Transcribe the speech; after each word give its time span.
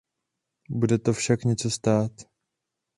Bude 0.69 0.97
to 0.99 1.13
však 1.13 1.43
něco 1.43 1.69
stát. 1.69 2.11